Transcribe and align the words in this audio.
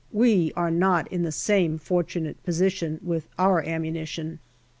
We 0.11 0.51
are 0.55 0.71
not 0.71 1.07
in 1.13 1.21
the 1.21 1.31
same 1.31 1.77
fortunate 1.77 2.43
position 2.43 2.99
with 3.03 3.27
our 3.37 3.61
ammunition. 3.63 4.39